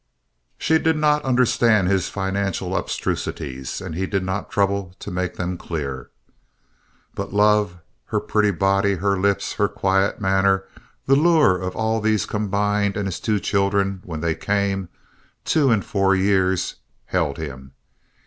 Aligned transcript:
She 0.57 0.79
did 0.79 0.97
not 0.97 1.23
understand 1.23 1.87
his 1.87 2.09
financial 2.09 2.71
abstrusities, 2.75 3.79
and 3.85 3.93
he 3.93 4.07
did 4.07 4.23
not 4.23 4.49
trouble 4.49 4.95
to 4.97 5.11
make 5.11 5.35
them 5.35 5.57
clear. 5.59 6.09
But 7.13 7.33
love, 7.35 7.77
her 8.05 8.19
pretty 8.19 8.49
body, 8.49 8.95
her 8.95 9.15
lips, 9.19 9.53
her 9.61 9.67
quiet 9.67 10.19
manner—the 10.19 11.15
lure 11.15 11.55
of 11.55 11.75
all 11.75 12.01
these 12.01 12.25
combined, 12.25 12.97
and 12.97 13.05
his 13.07 13.19
two 13.19 13.39
children, 13.39 14.01
when 14.03 14.21
they 14.21 14.33
came—two 14.33 15.69
in 15.69 15.83
four 15.83 16.15
years—held 16.15 17.37
him. 17.37 17.73